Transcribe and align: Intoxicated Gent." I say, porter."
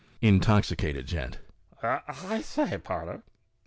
Intoxicated 0.21 1.05
Gent." 1.05 1.37
I 1.83 2.41
say, 2.41 2.79
porter." 2.79 3.21